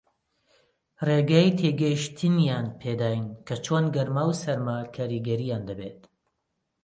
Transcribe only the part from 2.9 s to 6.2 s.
داین کە چۆن گەرما و سارما کاریگەرییان دەبێت